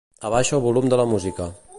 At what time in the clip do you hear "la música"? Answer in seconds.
1.01-1.51